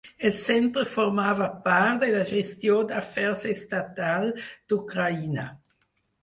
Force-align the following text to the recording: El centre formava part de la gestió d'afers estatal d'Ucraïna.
El 0.27 0.31
centre 0.43 0.85
formava 0.93 1.49
part 1.67 1.99
de 2.03 2.09
la 2.15 2.23
gestió 2.29 2.79
d'afers 2.93 3.45
estatal 3.53 4.27
d'Ucraïna. 4.43 5.47